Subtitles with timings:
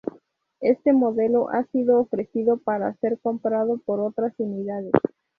[0.61, 4.93] Este modelo ha sido ofrecido para ser comprado por otras unidades.